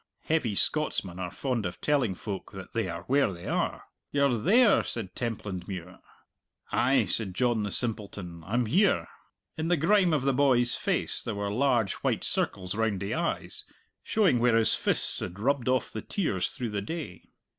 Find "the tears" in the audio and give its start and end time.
15.91-16.49